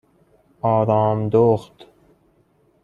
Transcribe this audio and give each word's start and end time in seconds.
آرامدخت 0.61 1.85